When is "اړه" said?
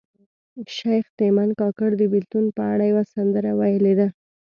2.73-2.83